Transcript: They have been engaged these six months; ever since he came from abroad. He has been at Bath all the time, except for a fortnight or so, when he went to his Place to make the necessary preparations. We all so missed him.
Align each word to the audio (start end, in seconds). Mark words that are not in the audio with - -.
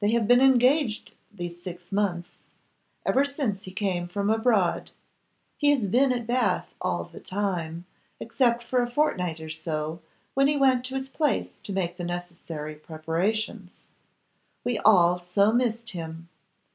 They 0.00 0.10
have 0.10 0.28
been 0.28 0.42
engaged 0.42 1.12
these 1.32 1.62
six 1.62 1.90
months; 1.90 2.44
ever 3.06 3.24
since 3.24 3.64
he 3.64 3.70
came 3.72 4.06
from 4.06 4.28
abroad. 4.28 4.90
He 5.56 5.70
has 5.70 5.86
been 5.86 6.12
at 6.12 6.26
Bath 6.26 6.74
all 6.78 7.04
the 7.04 7.20
time, 7.20 7.86
except 8.20 8.62
for 8.64 8.82
a 8.82 8.90
fortnight 8.90 9.40
or 9.40 9.48
so, 9.48 10.00
when 10.34 10.46
he 10.46 10.58
went 10.58 10.84
to 10.84 10.94
his 10.94 11.08
Place 11.08 11.58
to 11.60 11.72
make 11.72 11.96
the 11.96 12.04
necessary 12.04 12.74
preparations. 12.74 13.86
We 14.62 14.76
all 14.76 15.18
so 15.20 15.52
missed 15.52 15.92
him. 15.92 16.28